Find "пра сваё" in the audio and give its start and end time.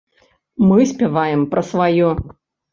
1.55-2.11